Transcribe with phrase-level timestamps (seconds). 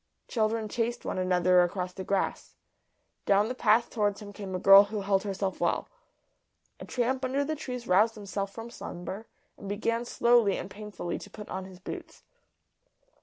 [0.27, 2.55] Children chased one another across the grass.
[3.27, 5.89] Down the path towards him came a girl who held herself well.
[6.79, 9.27] A tramp under the trees roused himself from slumber,
[9.59, 12.23] and began slowly and painfully to put on his boots.